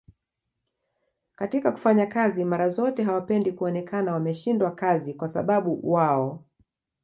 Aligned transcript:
katika 1.35 1.71
kufanya 1.71 2.05
kazi 2.05 2.45
mara 2.45 2.69
zote 2.69 3.03
hawapendi 3.03 3.51
kuonekana 3.51 4.13
wameshindwa 4.13 4.71
kazi 4.71 5.13
kwasababu 5.13 5.91
wao 5.91 6.45